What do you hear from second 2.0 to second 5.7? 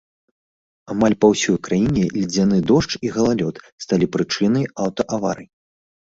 ледзяны дождж і галалёд сталі прычынай аўтааварый.